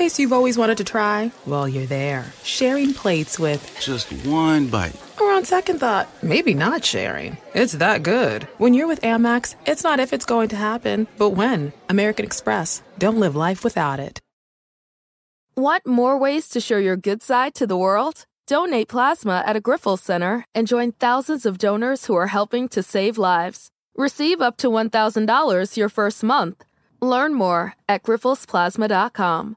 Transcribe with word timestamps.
Place 0.00 0.18
you've 0.18 0.32
always 0.32 0.56
wanted 0.56 0.78
to 0.78 0.84
try? 0.84 1.30
Well, 1.44 1.68
you're 1.68 1.84
there, 1.84 2.32
sharing 2.42 2.94
plates 2.94 3.38
with. 3.38 3.60
Just 3.82 4.10
one 4.24 4.68
bite. 4.68 4.96
Or 5.20 5.30
on 5.30 5.44
second 5.44 5.78
thought, 5.78 6.08
maybe 6.22 6.54
not 6.54 6.86
sharing. 6.86 7.36
It's 7.52 7.74
that 7.74 8.02
good. 8.02 8.44
When 8.56 8.72
you're 8.72 8.88
with 8.88 9.02
Amex, 9.02 9.56
it's 9.66 9.84
not 9.84 10.00
if 10.00 10.14
it's 10.14 10.24
going 10.24 10.48
to 10.50 10.56
happen, 10.56 11.06
but 11.18 11.36
when. 11.40 11.74
American 11.90 12.24
Express. 12.24 12.82
Don't 12.96 13.20
live 13.20 13.36
life 13.36 13.62
without 13.62 14.00
it. 14.00 14.20
Want 15.54 15.86
more 15.86 16.16
ways 16.18 16.48
to 16.52 16.60
show 16.60 16.78
your 16.78 16.96
good 16.96 17.22
side 17.22 17.54
to 17.56 17.66
the 17.66 17.76
world? 17.76 18.24
Donate 18.46 18.88
plasma 18.88 19.44
at 19.46 19.56
a 19.56 19.60
Grifols 19.60 20.00
Center 20.00 20.46
and 20.54 20.66
join 20.66 20.92
thousands 20.92 21.44
of 21.44 21.58
donors 21.58 22.06
who 22.06 22.14
are 22.14 22.28
helping 22.28 22.70
to 22.70 22.82
save 22.82 23.18
lives. 23.18 23.68
Receive 23.96 24.40
up 24.40 24.56
to 24.56 24.68
$1,000 24.68 25.76
your 25.76 25.90
first 25.90 26.24
month. 26.24 26.64
Learn 27.02 27.34
more 27.34 27.74
at 27.86 28.02
grifolsplasma.com. 28.02 29.56